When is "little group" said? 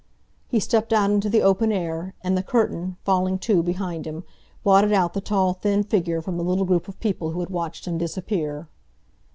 6.43-6.87